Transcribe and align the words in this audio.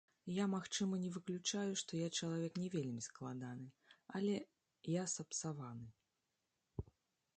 Я, 0.35 0.45
магчыма, 0.53 0.95
не 1.01 1.09
выключаю, 1.17 1.73
што 1.81 1.99
я 1.99 2.07
чалавек 2.21 2.57
не 2.63 2.69
вельмі 2.77 3.05
складаны, 3.09 3.67
яле 4.17 4.35
я 4.95 5.03
сапсаваны. 5.15 5.87